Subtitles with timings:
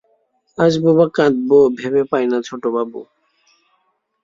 [0.57, 2.99] হাসব বা কাঁদব ভেবে পাই না ছোটবাবু।